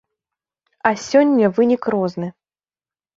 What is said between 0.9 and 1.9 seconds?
сёння вынік